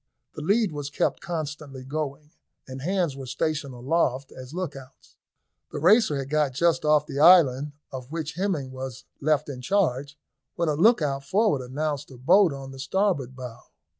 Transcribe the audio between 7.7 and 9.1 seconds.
of which Hemming was